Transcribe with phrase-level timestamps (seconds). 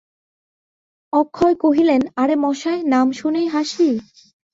[1.13, 3.89] অক্ষয় কহিলেন, আরে মশায়, নাম শুনেই হাসি!